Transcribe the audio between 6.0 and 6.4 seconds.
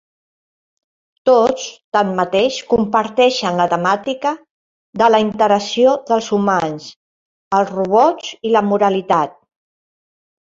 dels